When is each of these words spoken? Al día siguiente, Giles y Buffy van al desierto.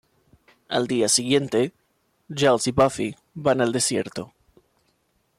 Al 0.67 0.87
día 0.87 1.07
siguiente, 1.09 1.73
Giles 2.27 2.65
y 2.65 2.71
Buffy 2.71 3.13
van 3.35 3.61
al 3.61 3.71
desierto. 3.71 4.33